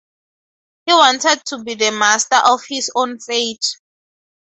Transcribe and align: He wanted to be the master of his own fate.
He 0.87 0.93
wanted 0.93 1.45
to 1.45 1.61
be 1.63 1.75
the 1.75 1.91
master 1.91 2.41
of 2.43 2.63
his 2.67 2.89
own 2.95 3.19
fate. 3.19 3.63